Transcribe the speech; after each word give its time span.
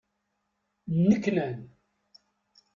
Nneknan. 0.99 1.57